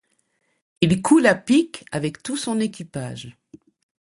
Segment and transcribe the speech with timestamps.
[0.81, 3.37] Il coule à pic avec tout son équipage.